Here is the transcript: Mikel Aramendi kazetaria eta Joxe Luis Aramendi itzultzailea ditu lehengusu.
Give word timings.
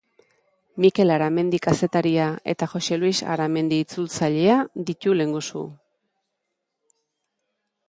Mikel 0.85 1.11
Aramendi 1.15 1.59
kazetaria 1.65 2.29
eta 2.55 2.69
Joxe 2.71 2.97
Luis 3.03 3.13
Aramendi 3.35 3.79
itzultzailea 3.85 4.57
ditu 4.89 5.15
lehengusu. 5.21 5.65